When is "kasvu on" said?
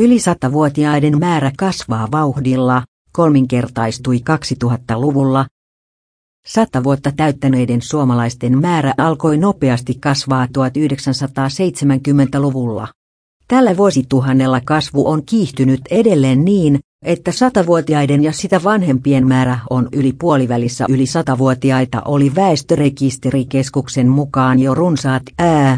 14.64-15.22